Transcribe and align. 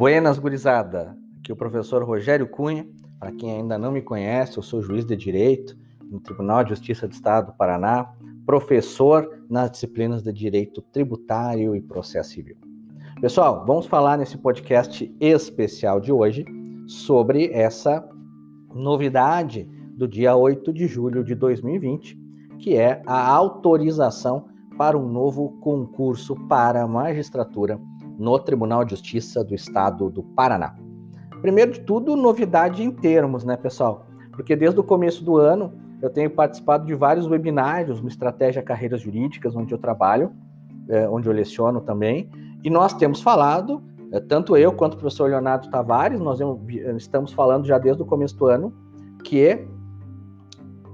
Buenas, 0.00 0.38
gurizada. 0.38 1.14
Aqui 1.38 1.52
é 1.52 1.54
o 1.54 1.56
professor 1.58 2.02
Rogério 2.02 2.48
Cunha. 2.48 2.88
Para 3.18 3.32
quem 3.32 3.52
ainda 3.52 3.76
não 3.76 3.92
me 3.92 4.00
conhece, 4.00 4.56
eu 4.56 4.62
sou 4.62 4.80
juiz 4.80 5.04
de 5.04 5.14
Direito 5.14 5.76
no 6.10 6.18
Tribunal 6.18 6.64
de 6.64 6.70
Justiça 6.70 7.06
do 7.06 7.12
Estado 7.12 7.48
do 7.48 7.52
Paraná, 7.52 8.10
professor 8.46 9.44
nas 9.50 9.70
disciplinas 9.70 10.22
de 10.22 10.32
Direito 10.32 10.80
Tributário 10.80 11.76
e 11.76 11.82
Processo 11.82 12.30
Civil. 12.30 12.56
Pessoal, 13.20 13.62
vamos 13.66 13.84
falar 13.84 14.16
nesse 14.16 14.38
podcast 14.38 15.14
especial 15.20 16.00
de 16.00 16.10
hoje 16.10 16.46
sobre 16.86 17.52
essa 17.52 18.02
novidade 18.74 19.68
do 19.98 20.08
dia 20.08 20.34
8 20.34 20.72
de 20.72 20.86
julho 20.86 21.22
de 21.22 21.34
2020, 21.34 22.18
que 22.58 22.74
é 22.74 23.02
a 23.04 23.28
autorização 23.28 24.48
para 24.78 24.96
um 24.96 25.06
novo 25.06 25.60
concurso 25.60 26.34
para 26.48 26.84
a 26.84 26.88
magistratura 26.88 27.78
no 28.20 28.38
Tribunal 28.38 28.84
de 28.84 28.90
Justiça 28.90 29.42
do 29.42 29.54
Estado 29.54 30.10
do 30.10 30.22
Paraná. 30.22 30.76
Primeiro 31.40 31.72
de 31.72 31.80
tudo, 31.80 32.14
novidade 32.14 32.82
em 32.82 32.90
termos, 32.90 33.44
né, 33.44 33.56
pessoal? 33.56 34.06
Porque 34.30 34.54
desde 34.54 34.78
o 34.78 34.84
começo 34.84 35.24
do 35.24 35.38
ano 35.38 35.72
eu 36.02 36.10
tenho 36.10 36.30
participado 36.30 36.86
de 36.86 36.94
vários 36.94 37.26
webinários 37.26 38.00
no 38.02 38.08
Estratégia 38.08 38.62
Carreiras 38.62 39.00
Jurídicas, 39.00 39.56
onde 39.56 39.72
eu 39.72 39.78
trabalho, 39.78 40.32
é, 40.88 41.08
onde 41.08 41.28
eu 41.28 41.32
leciono 41.32 41.80
também, 41.80 42.28
e 42.62 42.68
nós 42.68 42.92
temos 42.92 43.22
falado, 43.22 43.82
é, 44.12 44.20
tanto 44.20 44.54
eu 44.54 44.72
quanto 44.72 44.94
o 44.94 44.96
professor 44.98 45.30
Leonardo 45.30 45.70
Tavares, 45.70 46.20
nós 46.20 46.40
estamos 46.96 47.32
falando 47.32 47.66
já 47.66 47.78
desde 47.78 48.02
o 48.02 48.06
começo 48.06 48.36
do 48.36 48.46
ano, 48.46 48.72
que 49.24 49.66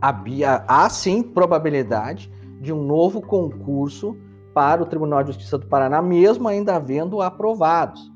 havia, 0.01 0.65
há 0.69 0.89
sim 0.89 1.23
probabilidade 1.23 2.31
de 2.61 2.73
um 2.73 2.83
novo 2.85 3.21
concurso 3.21 4.17
para 4.57 4.83
o 4.83 4.87
Tribunal 4.87 5.23
de 5.23 5.33
Justiça 5.33 5.59
do 5.59 5.67
Paraná, 5.67 6.01
mesmo 6.01 6.49
ainda 6.49 6.77
havendo 6.77 7.21
aprovados. 7.21 8.11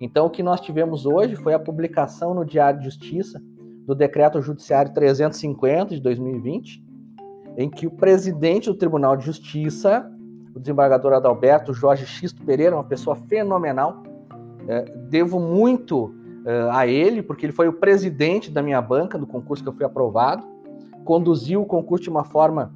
Então, 0.00 0.24
o 0.24 0.30
que 0.30 0.42
nós 0.42 0.58
tivemos 0.62 1.04
hoje 1.04 1.36
foi 1.36 1.52
a 1.52 1.58
publicação 1.58 2.32
no 2.32 2.42
Diário 2.42 2.78
de 2.78 2.86
Justiça 2.86 3.38
do 3.86 3.94
Decreto 3.94 4.40
Judiciário 4.40 4.94
350 4.94 5.94
de 5.94 6.00
2020, 6.00 6.82
em 7.58 7.68
que 7.68 7.86
o 7.86 7.90
presidente 7.90 8.70
do 8.70 8.74
Tribunal 8.74 9.14
de 9.14 9.26
Justiça, 9.26 10.10
o 10.56 10.58
desembargador 10.58 11.12
Adalberto 11.12 11.74
Jorge 11.74 12.06
Xisto 12.06 12.42
Pereira, 12.42 12.74
uma 12.74 12.84
pessoa 12.84 13.14
fenomenal, 13.14 14.02
é, 14.66 14.86
devo 15.10 15.38
muito 15.38 16.14
é, 16.46 16.70
a 16.72 16.86
ele, 16.86 17.22
porque 17.22 17.44
ele 17.44 17.52
foi 17.52 17.68
o 17.68 17.74
presidente 17.74 18.50
da 18.50 18.62
minha 18.62 18.80
banca, 18.80 19.18
do 19.18 19.26
concurso 19.26 19.62
que 19.62 19.68
eu 19.68 19.74
fui 19.74 19.84
aprovado, 19.84 20.46
conduziu 21.04 21.60
o 21.60 21.66
concurso 21.66 22.04
de 22.04 22.10
uma 22.10 22.24
forma 22.24 22.72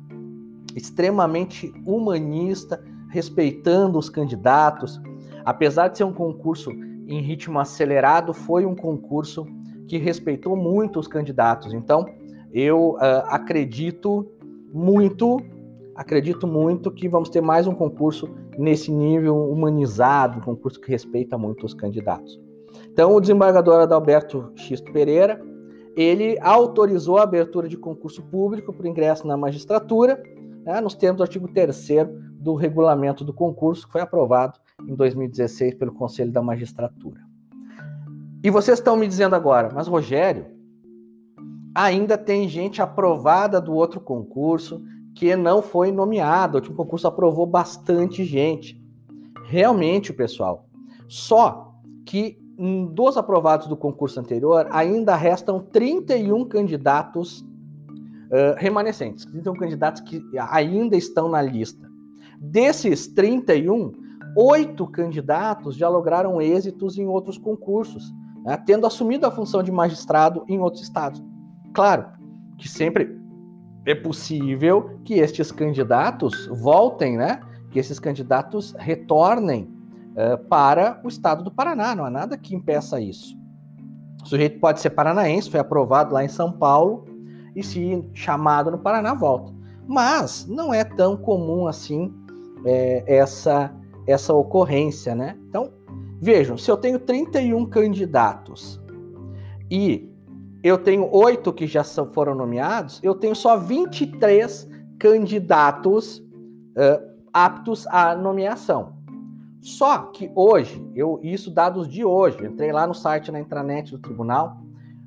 extremamente 0.77 1.73
humanista, 1.87 2.79
respeitando 3.11 3.99
os 3.99 4.09
candidatos. 4.09 5.01
Apesar 5.45 5.89
de 5.89 5.99
ser 5.99 6.05
um 6.05 6.13
concurso 6.13 6.71
em 7.07 7.21
ritmo 7.21 7.59
acelerado, 7.59 8.35
foi 8.35 8.67
um 8.67 8.75
concurso 8.75 9.47
que 9.87 9.97
respeitou 9.97 10.55
muito 10.55 11.01
os 11.01 11.09
candidatos. 11.09 11.73
Então, 11.73 12.07
eu 12.53 12.91
uh, 12.93 13.25
acredito 13.29 14.31
muito, 14.73 15.41
acredito 15.97 16.47
muito 16.47 16.91
que 16.91 17.09
vamos 17.09 17.31
ter 17.31 17.41
mais 17.41 17.67
um 17.67 17.75
concurso 17.75 18.29
nesse 18.59 18.93
nível 18.93 19.51
humanizado, 19.51 20.39
um 20.39 20.43
concurso 20.43 20.81
que 20.81 20.91
respeita 20.91 21.39
muito 21.39 21.65
os 21.65 21.73
candidatos. 21.73 22.39
Então, 22.93 23.15
o 23.15 23.21
desembargador 23.21 23.81
Adalberto 23.81 24.53
Xisto 24.55 24.93
Pereira, 24.93 25.41
ele 25.97 26.39
autorizou 26.41 27.19
a 27.19 27.23
abertura 27.23 27.69
de 27.69 27.77
concurso 27.77 28.23
público 28.23 28.73
para 28.73 28.89
ingresso 28.89 29.27
na 29.27 29.37
magistratura, 29.37 30.23
né, 30.65 30.81
nos 30.81 30.95
termos 30.95 31.17
do 31.19 31.23
artigo 31.23 31.49
3 31.49 31.75
do 32.39 32.55
regulamento 32.55 33.25
do 33.25 33.33
concurso, 33.33 33.87
que 33.87 33.93
foi 33.93 34.01
aprovado 34.01 34.59
em 34.87 34.95
2016 34.95 35.75
pelo 35.75 35.93
Conselho 35.93 36.31
da 36.31 36.41
Magistratura. 36.41 37.21
E 38.43 38.51
vocês 38.51 38.79
estão 38.79 38.97
me 38.97 39.09
dizendo 39.09 39.35
agora, 39.35 39.71
mas 39.75 39.89
Rogério, 39.89 40.47
ainda 41.75 42.17
tem 42.17 42.49
gente 42.49 42.81
aprovada 42.81 43.61
do 43.61 43.73
outro 43.73 44.01
concurso 44.01 44.83
que 45.15 45.35
não 45.35 45.61
foi 45.61 45.91
nomeada. 45.91 46.55
O 46.55 46.61
último 46.61 46.77
concurso 46.77 47.09
aprovou 47.09 47.47
bastante 47.47 48.25
gente. 48.25 48.81
Realmente, 49.47 50.13
pessoal, 50.13 50.69
só 51.09 51.75
que 52.07 52.39
dos 52.93 53.17
aprovados 53.17 53.67
do 53.67 53.77
concurso 53.77 54.19
anterior 54.21 54.67
ainda 54.71 55.15
restam 55.17 55.61
31 55.61 56.45
candidatos 56.45 57.41
uh, 57.41 58.55
remanescentes, 58.57 59.25
31 59.25 59.55
candidatos 59.55 60.01
que 60.03 60.23
ainda 60.39 60.97
estão 60.97 61.29
na 61.29 61.41
lista. 61.41 61.88
Desses 62.41 63.09
31, 63.09 63.93
oito 64.37 64.87
candidatos 64.87 65.77
já 65.77 65.89
lograram 65.89 66.41
êxitos 66.41 66.97
em 66.99 67.07
outros 67.07 67.37
concursos, 67.37 68.13
né, 68.45 68.57
tendo 68.65 68.87
assumido 68.87 69.27
a 69.27 69.31
função 69.31 69.63
de 69.63 69.73
magistrado 69.73 70.45
em 70.49 70.59
outros 70.61 70.83
estados. 70.83 71.23
Claro 71.75 72.07
que 72.57 72.69
sempre 72.69 73.19
é 73.87 73.95
possível 73.95 74.99
que 75.05 75.15
estes 75.15 75.51
candidatos 75.51 76.47
voltem, 76.61 77.17
né? 77.17 77.41
Que 77.71 77.79
esses 77.79 77.99
candidatos 77.99 78.75
retornem 78.79 79.71
uh, 80.13 80.39
para 80.47 81.01
o 81.05 81.09
estado 81.09 81.43
do 81.43 81.51
Paraná. 81.51 81.95
Não 81.95 82.05
há 82.05 82.11
nada 82.11 82.37
que 82.37 82.55
impeça 82.55 83.01
isso. 83.01 83.37
O 84.23 84.27
sujeito 84.27 84.61
pode 84.61 84.81
ser 84.81 84.91
paranaense, 84.91 85.51
foi 85.51 85.61
aprovado 85.61 86.13
lá 86.13 86.25
em 86.25 86.29
São 86.29 86.53
Paulo 86.53 87.07
e 87.55 87.63
se 87.63 88.05
chamado 88.13 88.71
no 88.71 88.79
Paraná 88.79 89.15
volta. 89.15 89.53
Mas 89.87 90.47
não 90.47 90.75
é 90.75 90.85
tão 90.85 91.17
comum 91.17 91.67
assim 91.67 92.13
é, 92.65 93.05
essa, 93.07 93.75
essa 94.07 94.35
ocorrência, 94.35 95.15
né? 95.15 95.37
Então, 95.49 95.73
vejam, 96.21 96.57
se 96.57 96.71
eu 96.71 96.77
tenho 96.77 96.99
31 96.99 97.67
candidatos 97.67 98.81
e 99.71 100.09
eu 100.63 100.79
tenho 100.79 101.09
oito 101.13 101.53
que 101.53 101.67
já 101.67 101.85
foram 101.85 102.35
nomeados, 102.35 103.01
eu 103.03 103.15
tenho 103.15 103.35
só 103.35 103.57
23 103.57 104.69
candidatos 104.99 106.19
uh, 106.19 107.09
aptos 107.33 107.87
à 107.87 108.15
nomeação. 108.15 108.97
Só 109.61 109.99
que 109.99 110.31
hoje, 110.35 110.85
eu 110.95 111.21
isso 111.23 111.51
dados 111.51 111.89
de 111.89 112.05
hoje, 112.05 112.45
entrei 112.45 112.73
lá 112.73 112.87
no 112.87 112.95
site 112.95 113.31
na 113.31 113.41
intranet 113.41 113.91
do 113.91 113.99
tribunal, 113.99 114.59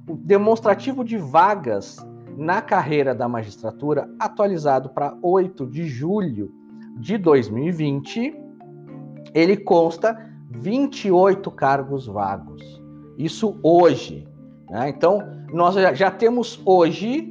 o 0.07 0.15
demonstrativo 0.15 1.03
de 1.03 1.17
vagas 1.17 1.97
na 2.37 2.61
carreira 2.61 3.13
da 3.13 3.27
magistratura, 3.27 4.09
atualizado 4.19 4.89
para 4.89 5.17
8 5.21 5.65
de 5.67 5.87
julho 5.87 6.60
de 6.97 7.17
2020, 7.17 8.35
ele 9.33 9.57
consta 9.57 10.17
28 10.49 11.49
cargos 11.51 12.07
vagos. 12.07 12.81
Isso 13.17 13.59
hoje. 13.63 14.27
Né? 14.69 14.89
Então, 14.89 15.19
nós 15.51 15.75
já 15.97 16.11
temos 16.11 16.61
hoje 16.65 17.27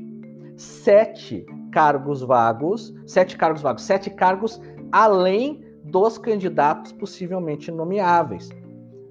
sete 0.56 1.44
cargos 1.72 2.20
vagos, 2.22 2.94
sete 3.06 3.36
cargos 3.36 3.62
vagos, 3.62 3.82
sete 3.82 4.10
cargos 4.10 4.60
além 4.92 5.64
dos 5.84 6.18
candidatos 6.18 6.92
possivelmente 6.92 7.70
nomeáveis. 7.70 8.48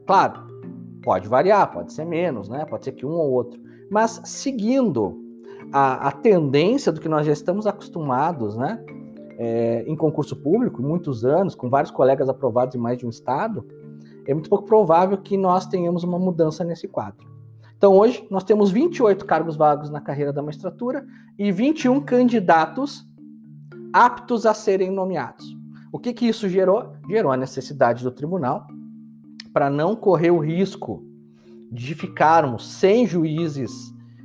Claro, 0.06 0.42
pode 1.02 1.28
variar, 1.28 1.72
pode 1.72 1.94
ser 1.94 2.06
menos, 2.06 2.50
né? 2.50 2.66
Pode 2.66 2.86
ser 2.86 2.92
que 2.92 3.06
um 3.06 3.12
ou 3.12 3.32
outro. 3.32 3.60
Mas 3.90 4.22
seguindo 4.26 5.20
a, 5.72 6.08
a 6.08 6.12
tendência 6.12 6.92
do 6.92 7.02
que 7.02 7.10
nós 7.10 7.26
já 7.26 7.34
estamos 7.34 7.66
acostumados, 7.66 8.56
né? 8.56 8.84
É, 9.42 9.86
em 9.88 9.96
concurso 9.96 10.36
público, 10.36 10.82
muitos 10.82 11.24
anos, 11.24 11.56
com 11.56 11.70
vários 11.70 11.92
colegas 11.92 12.28
aprovados 12.28 12.76
em 12.76 12.78
mais 12.78 12.98
de 12.98 13.06
um 13.06 13.10
estado, 13.10 13.66
é 14.28 14.34
muito 14.34 14.50
pouco 14.50 14.66
provável 14.66 15.18
que 15.18 15.38
nós 15.38 15.66
tenhamos 15.66 16.04
uma 16.04 16.20
mudança 16.20 16.62
nesse 16.66 16.90
quadro. 16.90 17.26
Então, 17.78 17.98
hoje, 17.98 18.28
nós 18.30 18.44
temos 18.44 18.70
28 18.70 19.26
cargos 19.26 19.56
vagos 19.56 19.90
na 19.90 20.02
carreira 20.02 20.34
da 20.34 20.44
magistratura 20.44 21.08
e 21.38 21.54
21 21.54 22.02
candidatos 22.02 23.08
aptos 23.94 24.46
a 24.46 24.54
serem 24.54 24.92
nomeados. 24.92 25.58
O 25.90 25.98
que, 25.98 26.12
que 26.12 26.28
isso 26.28 26.50
gerou? 26.50 26.92
Gerou 27.10 27.32
a 27.32 27.38
necessidade 27.38 28.04
do 28.04 28.12
tribunal 28.12 28.68
para 29.54 29.70
não 29.70 29.96
correr 29.96 30.32
o 30.32 30.40
risco 30.40 31.02
de 31.72 31.96
ficarmos 31.96 32.68
sem 32.68 33.08
juízes 33.08 33.72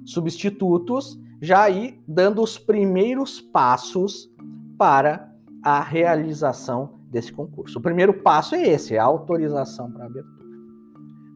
substitutos, 0.04 1.16
já 1.40 1.62
aí 1.62 2.02
dando 2.06 2.42
os 2.42 2.58
primeiros 2.58 3.40
passos 3.40 4.33
para 4.78 5.32
a 5.62 5.80
realização 5.80 6.94
desse 7.10 7.32
concurso. 7.32 7.78
O 7.78 7.82
primeiro 7.82 8.12
passo 8.12 8.54
é 8.54 8.66
esse, 8.66 8.94
é 8.94 8.98
a 8.98 9.04
autorização 9.04 9.90
para 9.90 10.06
abertura. 10.06 10.44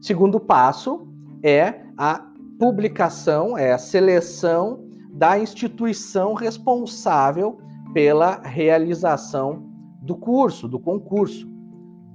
Segundo 0.01 0.39
passo 0.39 1.07
é 1.43 1.81
a 1.97 2.25
publicação, 2.59 3.57
é 3.57 3.71
a 3.71 3.77
seleção 3.77 4.85
da 5.11 5.39
instituição 5.39 6.33
responsável 6.33 7.57
pela 7.93 8.41
realização 8.41 9.69
do 10.01 10.15
curso, 10.15 10.67
do 10.67 10.79
concurso. 10.79 11.47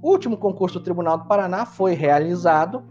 O 0.01 0.11
último 0.11 0.37
concurso 0.37 0.79
do 0.79 0.83
Tribunal 0.83 1.17
do 1.17 1.25
Paraná 1.25 1.65
foi 1.65 1.93
realizado 1.93 2.83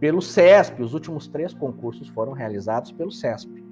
pelo 0.00 0.20
CESP, 0.20 0.82
os 0.82 0.94
últimos 0.94 1.28
três 1.28 1.54
concursos 1.54 2.08
foram 2.08 2.32
realizados 2.32 2.90
pelo 2.90 3.10
CESP. 3.10 3.62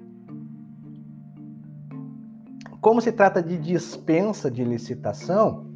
Como 2.81 2.99
se 2.99 3.11
trata 3.11 3.43
de 3.43 3.59
dispensa 3.59 4.49
de 4.49 4.63
licitação, 4.63 5.67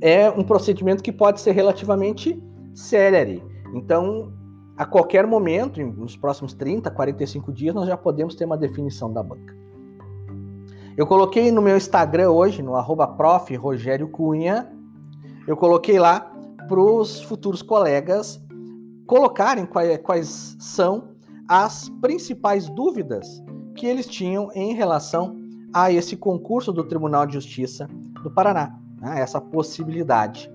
é 0.00 0.30
um 0.30 0.42
procedimento 0.42 1.02
que 1.02 1.12
pode 1.12 1.42
ser 1.42 1.52
relativamente 1.52 2.42
célere. 2.74 3.44
Então, 3.74 4.32
a 4.74 4.86
qualquer 4.86 5.26
momento, 5.26 5.82
nos 5.82 6.16
próximos 6.16 6.54
30, 6.54 6.90
45 6.90 7.52
dias, 7.52 7.74
nós 7.74 7.86
já 7.86 7.98
podemos 7.98 8.34
ter 8.34 8.46
uma 8.46 8.56
definição 8.56 9.12
da 9.12 9.22
banca. 9.22 9.54
Eu 10.96 11.06
coloquei 11.06 11.52
no 11.52 11.60
meu 11.60 11.76
Instagram 11.76 12.30
hoje, 12.30 12.62
no 12.62 12.76
arroba 12.76 13.06
Cunha, 14.10 14.72
eu 15.46 15.56
coloquei 15.56 15.98
lá 15.98 16.32
para 16.66 16.80
os 16.80 17.22
futuros 17.22 17.60
colegas 17.60 18.42
colocarem 19.06 19.66
quais, 19.66 19.98
quais 19.98 20.56
são 20.58 21.10
as 21.46 21.90
principais 22.00 22.70
dúvidas 22.70 23.42
que 23.74 23.86
eles 23.86 24.06
tinham 24.06 24.50
em 24.54 24.72
relação 24.72 25.41
a 25.72 25.90
esse 25.90 26.16
concurso 26.16 26.72
do 26.72 26.84
Tribunal 26.84 27.26
de 27.26 27.34
Justiça 27.34 27.88
do 28.22 28.30
Paraná, 28.30 28.78
né, 29.00 29.20
essa 29.20 29.40
possibilidade. 29.40 30.50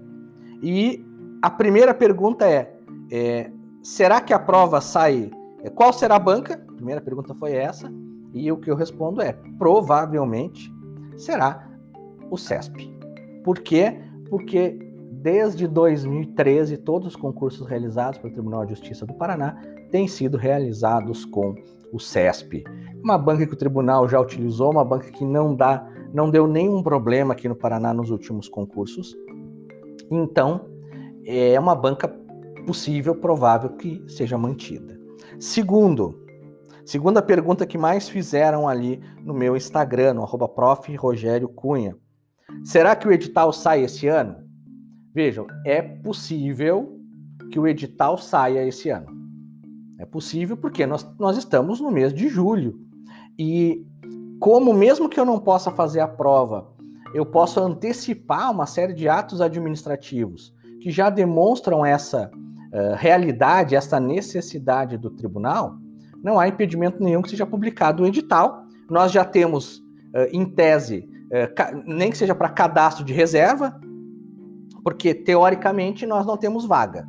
E 0.61 1.03
a 1.41 1.49
primeira 1.49 1.93
pergunta 1.93 2.47
é, 2.47 2.73
é, 3.11 3.51
será 3.81 4.21
que 4.21 4.33
a 4.33 4.39
prova 4.39 4.81
sai? 4.81 5.31
É, 5.63 5.69
qual 5.69 5.91
será 5.93 6.15
a 6.15 6.19
banca? 6.19 6.53
A 6.67 6.73
primeira 6.73 7.01
pergunta 7.01 7.33
foi 7.35 7.53
essa. 7.53 7.91
E 8.33 8.51
o 8.51 8.57
que 8.57 8.69
eu 8.69 8.75
respondo 8.75 9.21
é: 9.21 9.33
provavelmente 9.57 10.71
será 11.17 11.67
o 12.29 12.37
CESP. 12.37 12.93
Por 13.43 13.59
quê? 13.59 13.99
Porque 14.29 14.77
desde 15.11 15.67
2013 15.67 16.77
todos 16.77 17.07
os 17.09 17.15
concursos 17.15 17.65
realizados 17.67 18.19
pelo 18.19 18.33
Tribunal 18.33 18.65
de 18.65 18.71
Justiça 18.71 19.05
do 19.05 19.13
Paraná 19.13 19.57
têm 19.91 20.07
sido 20.07 20.37
realizados 20.37 21.25
com 21.25 21.55
o 21.91 21.99
CESP. 21.99 22.63
Uma 23.07 23.18
banca 23.18 23.48
que 23.48 23.54
o 23.54 23.57
tribunal 23.57 24.06
já 24.09 24.19
utilizou, 24.19 24.69
uma 24.69 24.83
banca 24.83 25.09
que 25.09 25.24
não 25.24 25.56
dá, 25.56 25.88
não 26.13 26.30
deu 26.30 26.45
nenhum 26.45 26.83
problema 26.83 27.31
aqui 27.31 27.48
no 27.48 27.56
Paraná 27.56 27.94
nos 27.94 28.12
últimos 28.12 28.50
concursos. 28.50 29.15
Então, 30.12 30.68
é 31.25 31.57
uma 31.57 31.74
banca 31.74 32.09
possível, 32.65 33.15
provável 33.15 33.69
que 33.77 34.04
seja 34.09 34.38
mantida. 34.38 35.00
Segundo, 35.39 36.21
segunda 36.83 37.21
pergunta 37.21 37.65
que 37.65 37.77
mais 37.77 38.09
fizeram 38.09 38.68
ali 38.68 39.01
no 39.24 39.33
meu 39.33 39.56
Instagram, 39.56 40.15
no 40.15 40.24
arroba. 40.24 40.54
Será 42.65 42.94
que 42.94 43.07
o 43.07 43.12
edital 43.13 43.54
sai 43.54 43.86
esse 43.86 44.09
ano? 44.09 44.36
Vejam, 45.13 45.48
é 45.65 45.81
possível 45.81 47.00
que 47.54 47.57
o 47.57 47.65
edital 47.65 48.18
saia 48.18 48.68
esse 48.68 48.89
ano. 48.89 49.15
É 49.98 50.06
possível 50.06 50.57
porque 50.57 50.86
nós, 50.86 51.09
nós 51.18 51.38
estamos 51.38 51.80
no 51.80 51.89
mês 51.89 52.13
de 52.13 52.27
julho. 52.27 52.86
E 53.37 53.85
como 54.39 54.73
mesmo 54.73 55.09
que 55.09 55.19
eu 55.19 55.25
não 55.25 55.39
possa 55.39 55.71
fazer 55.71 55.99
a 55.99 56.07
prova, 56.07 56.67
eu 57.13 57.25
posso 57.25 57.59
antecipar 57.59 58.51
uma 58.51 58.65
série 58.65 58.93
de 58.93 59.07
atos 59.07 59.41
administrativos 59.41 60.53
que 60.81 60.91
já 60.91 61.09
demonstram 61.09 61.85
essa 61.85 62.29
uh, 62.33 62.95
realidade, 62.95 63.75
essa 63.75 63.99
necessidade 63.99 64.97
do 64.97 65.09
tribunal, 65.09 65.77
não 66.23 66.39
há 66.39 66.47
impedimento 66.47 67.01
nenhum 67.01 67.21
que 67.21 67.29
seja 67.29 67.45
publicado 67.45 68.03
o 68.03 68.07
edital. 68.07 68.63
Nós 68.89 69.11
já 69.11 69.23
temos, 69.23 69.77
uh, 69.77 70.27
em 70.31 70.45
tese, 70.45 71.09
uh, 71.27 71.83
nem 71.85 72.11
que 72.11 72.17
seja 72.17 72.35
para 72.35 72.49
cadastro 72.49 73.03
de 73.03 73.13
reserva, 73.13 73.79
porque 74.83 75.13
teoricamente 75.13 76.05
nós 76.05 76.25
não 76.25 76.37
temos 76.37 76.65
vaga 76.65 77.07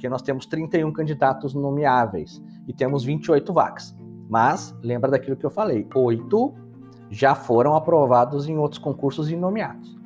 porque 0.00 0.08
nós 0.08 0.22
temos 0.22 0.46
31 0.46 0.90
candidatos 0.94 1.52
nomeáveis 1.52 2.42
e 2.66 2.72
temos 2.72 3.04
28 3.04 3.52
vagas. 3.52 3.94
Mas 4.30 4.72
lembra 4.80 5.10
daquilo 5.10 5.36
que 5.36 5.44
eu 5.44 5.50
falei, 5.50 5.84
oito 5.92 6.54
já 7.10 7.34
foram 7.34 7.74
aprovados 7.74 8.48
em 8.48 8.56
outros 8.56 8.78
concursos 8.78 9.28
e 9.28 9.34
nomeados. 9.34 9.98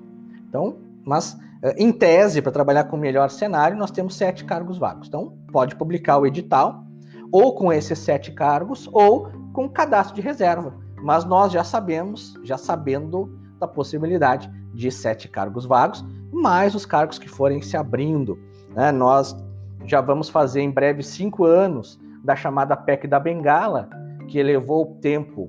Então, 0.48 0.78
mas 1.04 1.38
eh, 1.62 1.74
em 1.76 1.92
tese, 1.92 2.40
para 2.40 2.50
trabalhar 2.50 2.84
com 2.84 2.96
o 2.96 2.98
melhor 2.98 3.28
cenário, 3.28 3.76
nós 3.76 3.90
temos 3.90 4.16
sete 4.16 4.42
cargos 4.42 4.78
vagos. 4.78 5.08
Então, 5.08 5.36
pode 5.52 5.76
publicar 5.76 6.16
o 6.16 6.26
edital, 6.26 6.86
ou 7.30 7.54
com 7.54 7.70
esses 7.70 7.98
sete 7.98 8.32
cargos, 8.32 8.88
ou 8.94 9.28
com 9.52 9.68
cadastro 9.68 10.14
de 10.14 10.22
reserva. 10.22 10.74
Mas 11.02 11.26
nós 11.26 11.52
já 11.52 11.62
sabemos, 11.62 12.32
já 12.42 12.56
sabendo 12.56 13.38
da 13.60 13.68
possibilidade 13.68 14.50
de 14.72 14.90
sete 14.90 15.28
cargos 15.28 15.66
vagos, 15.66 16.02
mais 16.32 16.74
os 16.74 16.86
cargos 16.86 17.18
que 17.18 17.28
forem 17.28 17.60
se 17.60 17.76
abrindo. 17.76 18.38
Né? 18.74 18.90
Nós 18.90 19.36
já 19.84 20.00
vamos 20.00 20.30
fazer 20.30 20.62
em 20.62 20.70
breve 20.70 21.02
cinco 21.02 21.44
anos 21.44 22.00
da 22.24 22.34
chamada 22.34 22.74
PEC 22.74 23.06
da 23.06 23.20
Bengala, 23.20 23.90
que 24.34 24.38
elevou 24.40 24.82
o 24.82 24.94
tempo 24.96 25.48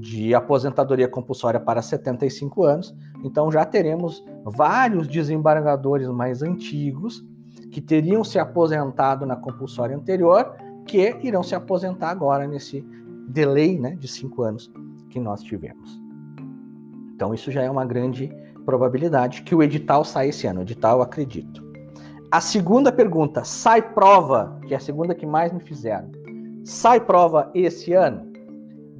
de 0.00 0.34
aposentadoria 0.34 1.06
compulsória 1.06 1.60
para 1.60 1.80
75 1.80 2.64
anos. 2.64 2.92
Então 3.22 3.48
já 3.52 3.64
teremos 3.64 4.24
vários 4.44 5.06
desembargadores 5.06 6.08
mais 6.08 6.42
antigos 6.42 7.24
que 7.70 7.80
teriam 7.80 8.24
se 8.24 8.36
aposentado 8.36 9.24
na 9.24 9.36
compulsória 9.36 9.96
anterior, 9.96 10.52
que 10.84 11.16
irão 11.22 11.44
se 11.44 11.54
aposentar 11.54 12.10
agora 12.10 12.44
nesse 12.48 12.84
delay 13.28 13.78
né, 13.78 13.94
de 13.94 14.08
cinco 14.08 14.42
anos 14.42 14.68
que 15.10 15.20
nós 15.20 15.40
tivemos. 15.40 16.02
Então 17.14 17.32
isso 17.32 17.52
já 17.52 17.62
é 17.62 17.70
uma 17.70 17.86
grande 17.86 18.32
probabilidade 18.64 19.42
que 19.42 19.54
o 19.54 19.62
edital 19.62 20.04
saia 20.04 20.30
esse 20.30 20.44
ano. 20.44 20.58
O 20.58 20.62
edital, 20.64 20.96
eu 20.96 21.02
acredito. 21.02 21.62
A 22.32 22.40
segunda 22.40 22.90
pergunta, 22.90 23.44
sai 23.44 23.80
prova, 23.80 24.58
que 24.66 24.74
é 24.74 24.76
a 24.76 24.80
segunda 24.80 25.14
que 25.14 25.24
mais 25.24 25.52
me 25.52 25.60
fizeram. 25.60 26.23
Sai 26.64 26.98
prova 26.98 27.50
esse 27.54 27.92
ano? 27.92 28.32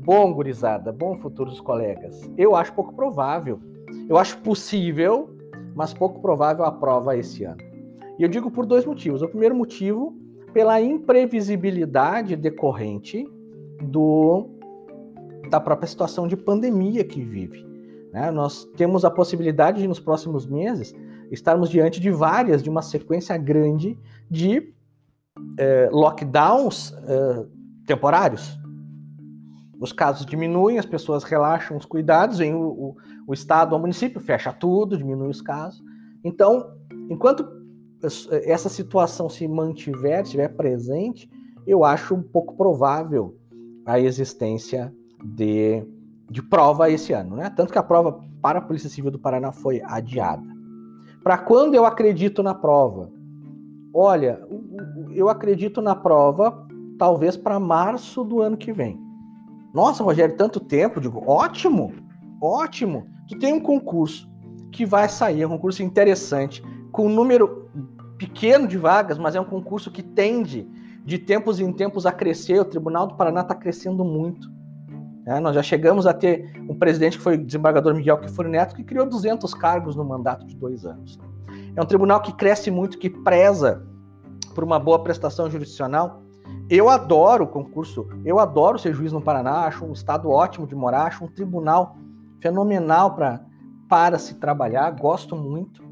Bom, 0.05 0.35
gurizada, 0.35 0.93
bom 0.93 1.17
futuros 1.17 1.59
colegas. 1.63 2.31
Eu 2.37 2.55
acho 2.55 2.75
pouco 2.75 2.95
provável. 2.95 3.59
Eu 4.07 4.19
acho 4.19 4.37
possível, 4.41 5.35
mas 5.75 5.95
pouco 5.95 6.21
provável 6.21 6.67
a 6.67 6.71
prova 6.71 7.17
esse 7.17 7.43
ano. 7.43 7.63
E 8.19 8.23
eu 8.23 8.29
digo 8.29 8.51
por 8.51 8.67
dois 8.67 8.85
motivos. 8.85 9.23
O 9.23 9.29
primeiro 9.29 9.55
motivo, 9.55 10.15
pela 10.53 10.79
imprevisibilidade 10.79 12.37
decorrente 12.37 13.27
do 13.81 14.51
da 15.49 15.59
própria 15.59 15.89
situação 15.89 16.29
de 16.29 16.37
pandemia 16.37 17.03
que 17.03 17.23
vive. 17.23 17.67
Né? 18.13 18.31
Nós 18.31 18.67
temos 18.77 19.07
a 19.07 19.11
possibilidade 19.11 19.81
de, 19.81 19.89
nos 19.89 20.01
próximos 20.01 20.47
meses, 20.47 20.95
estarmos 21.31 21.71
diante 21.71 21.99
de 21.99 22.11
várias, 22.11 22.63
de 22.63 22.69
uma 22.69 22.83
sequência 22.83 23.37
grande 23.39 23.99
de 24.31 24.74
eh, 25.59 25.89
lockdowns 25.93 26.93
eh, 27.07 27.47
temporários. 27.87 28.59
Os 29.81 29.93
casos 29.93 30.25
diminuem, 30.25 30.79
as 30.79 30.87
pessoas 30.87 31.25
relaxam 31.25 31.77
os 31.77 31.85
cuidados, 31.85 32.39
vem 32.39 32.55
o, 32.55 32.69
o, 32.69 32.97
o 33.27 33.35
Estado, 33.35 33.79
município, 33.79 34.21
fecha 34.21 34.53
tudo, 34.53 34.97
diminui 34.97 35.29
os 35.29 35.43
casos. 35.43 35.83
Então, 36.25 36.71
enquanto 37.11 37.47
essa 38.45 38.69
situação 38.69 39.29
se 39.29 39.47
mantiver, 39.49 40.23
estiver 40.23 40.49
presente, 40.49 41.31
eu 41.67 41.85
acho 41.85 42.15
um 42.15 42.23
pouco 42.23 42.57
provável 42.57 43.37
a 43.87 43.99
existência 43.99 44.93
de, 45.25 45.85
de 46.31 46.43
prova 46.43 46.91
esse 46.91 47.13
ano. 47.13 47.37
Né? 47.37 47.51
Tanto 47.51 47.73
que 47.73 47.79
a 47.79 47.83
prova 47.83 48.21
para 48.41 48.59
a 48.59 48.63
Polícia 48.63 48.91
Civil 48.91 49.11
do 49.11 49.19
Paraná 49.19 49.53
foi 49.53 49.81
adiada. 49.85 50.47
Para 51.23 51.39
quando 51.39 51.75
eu 51.75 51.87
acredito 51.87 52.43
na 52.43 52.55
prova? 52.55 53.11
Olha, 53.97 54.43
eu 55.13 55.29
acredito 55.29 55.81
na 55.81 55.95
prova 55.95 56.67
talvez 56.99 57.37
para 57.37 57.61
março 57.61 58.25
do 58.25 58.43
ano 58.43 58.57
que 58.57 58.73
vem. 58.73 59.01
Nossa, 59.73 60.03
Rogério, 60.03 60.37
tanto 60.37 60.59
tempo? 60.59 61.01
Digo, 61.01 61.23
ótimo, 61.25 61.93
ótimo. 62.43 63.07
Tu 63.29 63.39
tem 63.39 63.55
um 63.55 63.61
concurso 63.61 64.29
que 64.73 64.85
vai 64.85 65.09
sair, 65.09 65.47
um 65.47 65.51
concurso 65.51 65.81
interessante, 65.81 66.61
com 66.91 67.07
um 67.07 67.09
número 67.09 67.71
pequeno 68.19 68.67
de 68.67 68.77
vagas, 68.77 69.17
mas 69.17 69.37
é 69.37 69.41
um 69.41 69.45
concurso 69.45 69.93
que 69.93 70.03
tende 70.03 70.69
de 71.05 71.17
tempos 71.17 71.61
em 71.61 71.73
tempos 71.73 72.05
a 72.05 72.11
crescer. 72.11 72.59
O 72.59 72.65
Tribunal 72.65 73.07
do 73.07 73.15
Paraná 73.15 73.43
está 73.43 73.55
crescendo 73.55 74.05
muito. 74.05 74.53
É, 75.25 75.39
nós 75.39 75.55
já 75.55 75.63
chegamos 75.63 76.05
a 76.05 76.13
ter 76.13 76.53
um 76.69 76.77
presidente 76.77 77.17
que 77.17 77.23
foi 77.23 77.37
o 77.37 77.47
desembargador 77.47 77.95
Miguel 77.95 78.19
Kifuri 78.19 78.49
Neto, 78.49 78.75
que 78.75 78.83
criou 78.83 79.09
200 79.09 79.55
cargos 79.55 79.95
no 79.95 80.05
mandato 80.05 80.45
de 80.45 80.57
dois 80.57 80.85
anos. 80.85 81.19
É 81.77 81.83
um 81.83 81.87
tribunal 81.87 82.21
que 82.21 82.33
cresce 82.33 82.71
muito, 82.71 82.99
que 82.99 83.11
preza 83.11 83.87
por 84.55 84.63
uma 84.63 84.79
boa 84.79 85.03
prestação 85.03 85.51
jurisdicional. 85.51 86.23
Eu 86.69 86.89
adoro 86.89 87.45
o 87.45 87.49
concurso, 87.49 88.09
eu 88.25 88.39
adoro 88.39 88.79
ser 88.79 88.95
juiz 88.95 89.13
no 89.13 89.21
Paraná, 89.21 89.67
acho 89.67 89.85
um 89.85 89.93
estado 89.93 90.31
ótimo 90.31 90.67
de 90.67 90.75
morar, 90.75 91.07
acho 91.07 91.25
um 91.25 91.29
tribunal 91.29 91.97
fenomenal 92.41 93.15
pra, 93.15 93.41
para 93.89 94.19
se 94.19 94.35
trabalhar, 94.35 94.91
gosto 94.93 95.37
muito, 95.37 95.83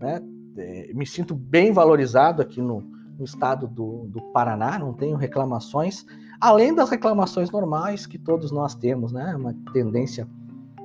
né? 0.00 0.20
É, 0.56 0.92
me 0.94 1.06
sinto 1.06 1.34
bem 1.34 1.72
valorizado 1.72 2.42
aqui 2.42 2.60
no, 2.60 2.82
no 3.18 3.24
estado 3.24 3.66
do, 3.66 4.06
do 4.08 4.20
Paraná, 4.32 4.78
não 4.78 4.92
tenho 4.92 5.16
reclamações 5.16 6.04
além 6.42 6.74
das 6.74 6.90
reclamações 6.90 7.52
normais 7.52 8.04
que 8.04 8.18
todos 8.18 8.50
nós 8.50 8.74
temos, 8.74 9.12
né? 9.12 9.36
Uma 9.36 9.54
tendência 9.72 10.28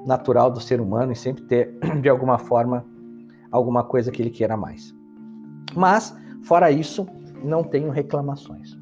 natural 0.06 0.52
do 0.52 0.62
ser 0.62 0.80
humano 0.80 1.12
em 1.12 1.16
sempre 1.16 1.44
ter, 1.46 1.74
de 2.00 2.08
alguma 2.08 2.38
forma, 2.38 2.86
alguma 3.52 3.84
coisa 3.84 4.12
que 4.12 4.22
ele 4.22 4.30
queira 4.30 4.58
mais. 4.58 4.96
Mas, 5.76 6.16
fora 6.44 6.72
isso, 6.72 7.08
não 7.44 7.64
tenho 7.64 7.90
reclamações. 7.90 8.78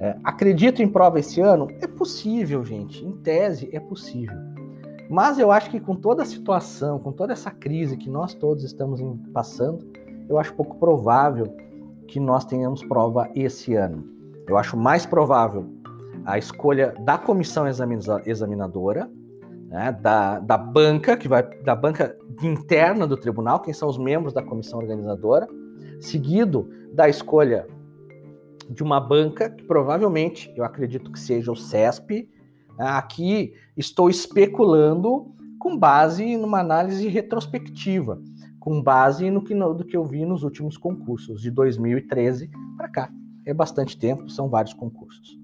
É, 0.00 0.16
acredito 0.22 0.80
em 0.82 0.88
prova 0.88 1.18
esse 1.18 1.40
ano? 1.40 1.68
É 1.80 1.86
possível, 1.86 2.64
gente. 2.64 3.04
Em 3.04 3.12
tese, 3.12 3.68
é 3.72 3.80
possível. 3.80 4.36
Mas 5.10 5.38
eu 5.38 5.50
acho 5.50 5.70
que 5.70 5.80
com 5.80 5.96
toda 5.96 6.22
a 6.22 6.26
situação, 6.26 6.98
com 6.98 7.10
toda 7.12 7.32
essa 7.32 7.50
crise 7.50 7.96
que 7.96 8.10
nós 8.10 8.34
todos 8.34 8.62
estamos 8.62 9.00
passando, 9.32 9.90
eu 10.28 10.38
acho 10.38 10.54
pouco 10.54 10.76
provável 10.76 11.46
que 12.06 12.20
nós 12.20 12.44
tenhamos 12.44 12.84
prova 12.84 13.28
esse 13.34 13.74
ano. 13.74 14.04
Eu 14.46 14.56
acho 14.56 14.76
mais 14.76 15.06
provável 15.06 15.66
a 16.24 16.36
escolha 16.36 16.94
da 17.00 17.16
comissão 17.16 17.64
examinadora, 18.26 19.10
né, 19.68 19.92
da, 20.00 20.38
da 20.38 20.58
banca, 20.58 21.16
que 21.16 21.26
vai 21.26 21.42
da 21.62 21.74
banca 21.74 22.16
interna 22.42 23.06
do 23.06 23.16
tribunal, 23.16 23.60
quem 23.60 23.74
são 23.74 23.88
os 23.88 23.98
membros 23.98 24.32
da 24.32 24.42
comissão 24.42 24.78
organizadora, 24.78 25.48
seguido 26.00 26.68
da 26.92 27.08
escolha 27.08 27.66
de 28.68 28.82
uma 28.82 29.00
banca 29.00 29.50
que 29.50 29.64
provavelmente, 29.64 30.52
eu 30.56 30.64
acredito 30.64 31.10
que 31.10 31.18
seja 31.18 31.50
o 31.50 31.56
CESP. 31.56 32.28
Aqui 32.78 33.54
estou 33.76 34.10
especulando 34.10 35.34
com 35.58 35.76
base 35.76 36.36
numa 36.36 36.60
análise 36.60 37.08
retrospectiva, 37.08 38.20
com 38.60 38.82
base 38.82 39.30
no 39.30 39.42
que, 39.42 39.54
no, 39.54 39.74
do 39.74 39.84
que 39.84 39.96
eu 39.96 40.04
vi 40.04 40.24
nos 40.24 40.42
últimos 40.44 40.76
concursos, 40.76 41.40
de 41.40 41.50
2013 41.50 42.50
para 42.76 42.88
cá. 42.88 43.10
É 43.44 43.54
bastante 43.54 43.98
tempo, 43.98 44.28
são 44.28 44.48
vários 44.48 44.74
concursos. 44.74 45.38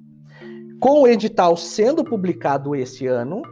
Com 0.79 1.03
o 1.03 1.09
edital 1.09 1.57
sendo 1.57 2.05
publicado 2.05 2.77
esse 2.77 3.07
ano, 3.07 3.43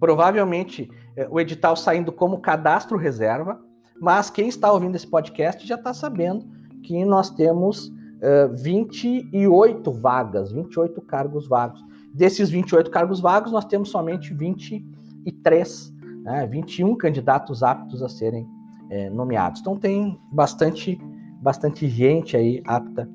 provavelmente 0.00 0.90
o 1.30 1.40
edital 1.40 1.76
saindo 1.76 2.12
como 2.12 2.40
cadastro 2.40 2.98
reserva, 2.98 3.60
mas 4.00 4.30
quem 4.30 4.48
está 4.48 4.72
ouvindo 4.72 4.96
esse 4.96 5.06
podcast 5.06 5.66
já 5.66 5.76
está 5.76 5.94
sabendo 5.94 6.46
que 6.82 7.04
nós 7.04 7.30
temos 7.30 7.88
uh, 7.88 8.54
28 8.54 9.90
vagas, 9.92 10.52
28 10.52 11.00
cargos 11.02 11.48
vagos. 11.48 11.82
Desses 12.14 12.50
28 12.50 12.90
cargos 12.90 13.20
vagos, 13.20 13.52
nós 13.52 13.64
temos 13.64 13.90
somente 13.90 14.32
23, 14.32 15.94
né, 16.22 16.46
21 16.46 16.96
candidatos 16.96 17.62
aptos 17.62 18.02
a 18.02 18.08
serem 18.08 18.46
é, 18.90 19.10
nomeados. 19.10 19.60
Então 19.60 19.76
tem 19.76 20.18
bastante, 20.32 20.98
bastante 21.42 21.88
gente 21.88 22.36
aí 22.36 22.62
apta 22.66 23.08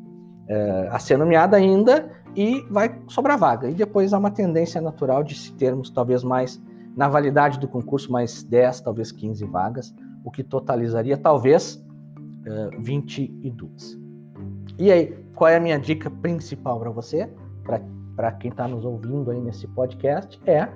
é, 0.48 0.88
a 0.92 1.00
ser 1.00 1.18
nomeada 1.18 1.58
ainda 1.58 2.12
e 2.36 2.62
vai 2.70 2.96
sobrar 3.08 3.38
vaga. 3.38 3.70
E 3.70 3.74
depois 3.74 4.14
há 4.14 4.18
uma 4.18 4.32
tendência 4.32 4.80
natural 4.82 5.24
de 5.24 5.36
se 5.36 5.54
termos 5.54 5.90
talvez 5.90 6.24
mais, 6.24 6.62
na 6.96 7.08
validade 7.08 7.60
do 7.60 7.68
concurso, 7.68 8.12
mais 8.12 8.44
10, 8.44 8.82
talvez 8.82 9.12
15 9.12 9.46
vagas, 9.46 9.94
o 10.24 10.32
que 10.32 10.44
totalizaria 10.44 11.18
talvez 11.18 11.76
uh, 11.76 12.82
22. 12.82 13.98
E 14.78 14.92
aí, 14.92 15.08
qual 15.36 15.50
é 15.50 15.58
a 15.58 15.60
minha 15.60 15.80
dica 15.80 16.10
principal 16.10 16.80
para 16.80 16.90
você, 16.90 17.30
para 18.16 18.32
quem 18.34 18.52
está 18.52 18.68
nos 18.68 18.86
ouvindo 18.86 19.32
aí 19.32 19.40
nesse 19.40 19.68
podcast? 19.68 20.40
É 20.46 20.70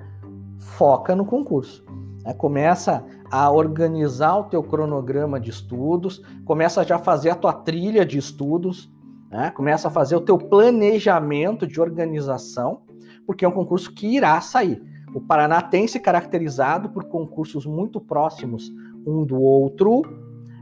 foca 0.58 1.14
no 1.14 1.24
concurso. 1.24 1.84
É, 2.24 2.32
começa 2.32 3.04
a 3.30 3.50
organizar 3.50 4.36
o 4.36 4.44
teu 4.44 4.62
cronograma 4.62 5.38
de 5.38 5.50
estudos, 5.50 6.22
começa 6.44 6.84
já 6.84 6.96
a 6.96 6.98
fazer 6.98 7.30
a 7.30 7.34
tua 7.34 7.52
trilha 7.52 8.04
de 8.04 8.18
estudos, 8.18 8.92
né? 9.30 9.50
começa 9.50 9.88
a 9.88 9.90
fazer 9.90 10.16
o 10.16 10.20
teu 10.20 10.36
planejamento 10.38 11.66
de 11.66 11.80
organização, 11.80 12.82
porque 13.26 13.44
é 13.44 13.48
um 13.48 13.52
concurso 13.52 13.92
que 13.92 14.06
irá 14.06 14.40
sair. 14.40 14.82
O 15.16 15.20
Paraná 15.22 15.62
tem 15.62 15.88
se 15.88 15.98
caracterizado 15.98 16.90
por 16.90 17.04
concursos 17.04 17.64
muito 17.64 17.98
próximos 17.98 18.70
um 19.06 19.24
do 19.24 19.40
outro, 19.40 20.02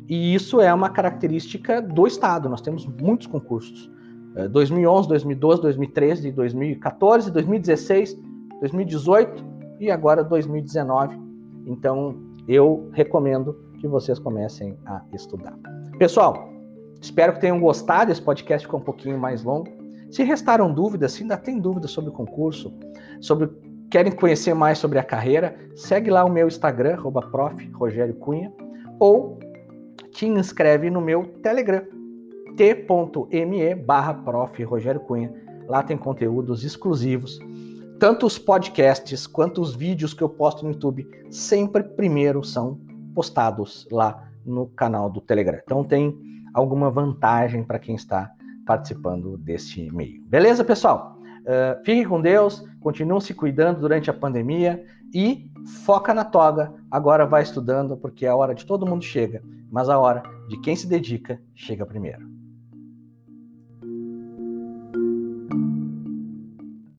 e 0.08 0.32
isso 0.32 0.60
é 0.60 0.72
uma 0.72 0.88
característica 0.90 1.82
do 1.82 2.06
Estado. 2.06 2.48
Nós 2.48 2.60
temos 2.60 2.86
muitos 2.86 3.26
concursos. 3.26 3.90
2011, 4.52 5.08
2012, 5.08 5.60
2013, 5.60 6.30
2014, 6.30 7.32
2016, 7.32 8.16
2018 8.60 9.44
e 9.80 9.90
agora 9.90 10.22
2019. 10.22 11.20
Então, 11.66 12.14
eu 12.46 12.88
recomendo 12.92 13.58
que 13.80 13.88
vocês 13.88 14.20
comecem 14.20 14.78
a 14.86 15.02
estudar. 15.12 15.58
Pessoal, 15.98 16.48
espero 17.00 17.32
que 17.32 17.40
tenham 17.40 17.58
gostado. 17.58 18.12
Esse 18.12 18.22
podcast 18.22 18.68
ficou 18.68 18.78
um 18.78 18.84
pouquinho 18.84 19.18
mais 19.18 19.42
longo. 19.42 19.66
Se 20.12 20.22
restaram 20.22 20.72
dúvidas, 20.72 21.10
se 21.10 21.22
ainda 21.22 21.36
tem 21.36 21.58
dúvidas 21.58 21.90
sobre 21.90 22.10
o 22.10 22.12
concurso, 22.12 22.72
sobre 23.20 23.50
querem 23.94 24.10
conhecer 24.10 24.54
mais 24.54 24.78
sobre 24.78 24.98
a 24.98 25.04
carreira, 25.04 25.56
segue 25.76 26.10
lá 26.10 26.24
o 26.24 26.28
meu 26.28 26.48
Instagram, 26.48 27.00
prof. 27.30 27.70
Rogério 27.74 28.12
Cunha, 28.14 28.52
ou 28.98 29.38
te 30.10 30.26
inscreve 30.26 30.90
no 30.90 31.00
meu 31.00 31.22
Telegram, 31.40 31.80
t.me 32.56 33.74
barra. 33.76 34.20
Lá 35.68 35.82
tem 35.84 35.96
conteúdos 35.96 36.64
exclusivos 36.64 37.38
tanto 38.00 38.26
os 38.26 38.36
podcasts 38.36 39.28
quanto 39.28 39.62
os 39.62 39.76
vídeos 39.76 40.12
que 40.12 40.22
eu 40.22 40.28
posto 40.28 40.64
no 40.64 40.72
YouTube 40.72 41.08
sempre 41.30 41.84
primeiro 41.84 42.42
são 42.42 42.80
postados 43.14 43.86
lá 43.92 44.28
no 44.44 44.66
canal 44.66 45.08
do 45.08 45.20
Telegram. 45.20 45.60
Então 45.62 45.84
tem 45.84 46.18
alguma 46.52 46.90
vantagem 46.90 47.62
para 47.62 47.78
quem 47.78 47.94
está 47.94 48.28
participando 48.66 49.38
desse 49.38 49.88
meio. 49.92 50.20
Beleza, 50.26 50.64
pessoal? 50.64 51.13
Uh, 51.44 51.84
fiquem 51.84 52.04
com 52.04 52.20
Deus, 52.20 52.64
continuem 52.80 53.20
se 53.20 53.34
cuidando 53.34 53.80
durante 53.80 54.10
a 54.10 54.14
pandemia 54.14 54.84
e 55.12 55.50
foca 55.84 56.12
na 56.14 56.24
toga. 56.24 56.72
Agora 56.90 57.26
vai 57.26 57.42
estudando, 57.42 57.96
porque 57.96 58.26
a 58.26 58.34
hora 58.34 58.54
de 58.54 58.64
todo 58.64 58.86
mundo 58.86 59.04
chega, 59.04 59.42
mas 59.70 59.88
a 59.88 59.98
hora 59.98 60.22
de 60.48 60.60
quem 60.60 60.74
se 60.74 60.86
dedica 60.86 61.40
chega 61.54 61.86
primeiro. 61.86 62.33